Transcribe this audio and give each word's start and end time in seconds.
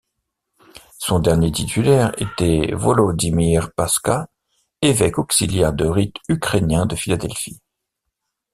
Son 0.97 1.19
dernier 1.19 1.51
titulaire 1.51 2.11
était 2.19 2.73
Wolodymyr 2.73 3.71
Paska, 3.71 4.31
évêque 4.81 5.19
auxiliaire 5.19 5.73
de 5.73 5.85
rite 5.85 6.15
ukrainien 6.27 6.87
de 6.87 6.95
Philadelphie. 6.95 7.61